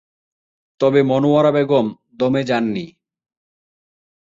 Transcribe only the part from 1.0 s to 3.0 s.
মনোয়ারা বেগম দমে যাননি।